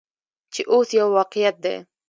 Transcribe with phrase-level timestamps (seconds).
[0.53, 1.75] چې اوس یو واقعیت دی.